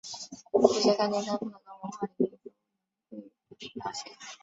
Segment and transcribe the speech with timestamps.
[0.51, 2.51] 这些概念在不同的文化领域
[3.11, 4.03] 都能够被了解。